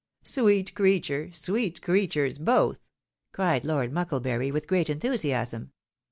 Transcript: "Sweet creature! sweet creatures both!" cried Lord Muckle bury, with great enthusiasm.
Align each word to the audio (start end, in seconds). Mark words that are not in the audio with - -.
"Sweet 0.23 0.73
creature! 0.73 1.29
sweet 1.31 1.79
creatures 1.83 2.39
both!" 2.39 2.79
cried 3.35 3.63
Lord 3.63 3.91
Muckle 3.93 4.19
bury, 4.19 4.49
with 4.49 4.65
great 4.65 4.89
enthusiasm. 4.89 5.73